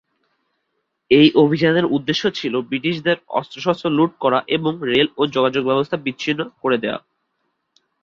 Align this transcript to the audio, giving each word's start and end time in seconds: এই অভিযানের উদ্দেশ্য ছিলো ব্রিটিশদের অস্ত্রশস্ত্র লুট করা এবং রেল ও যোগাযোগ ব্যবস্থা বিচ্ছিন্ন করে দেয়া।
এই 1.11 1.27
অভিযানের 1.43 1.85
উদ্দেশ্য 1.95 2.23
ছিলো 2.39 2.57
ব্রিটিশদের 2.69 3.17
অস্ত্রশস্ত্র 3.39 3.87
লুট 3.89 4.11
করা 4.23 4.39
এবং 4.55 4.71
রেল 4.89 5.07
ও 5.17 5.31
যোগাযোগ 5.35 5.63
ব্যবস্থা 5.65 5.97
বিচ্ছিন্ন 6.05 6.41
করে 6.61 6.77
দেয়া। 6.83 6.97